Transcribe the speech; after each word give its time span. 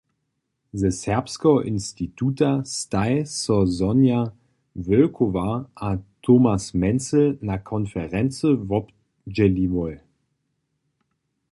Ze 0.83 0.89
Serbskeho 0.99 1.59
instituta 1.71 2.49
staj 2.77 3.11
so 3.39 3.57
Sonja 3.77 4.21
Wölkowa 4.89 5.45
a 5.89 5.91
Thomas 6.23 6.63
Menzel 6.81 7.27
na 7.49 7.57
konferency 7.71 8.47
wobdźěliłoj. 8.69 9.93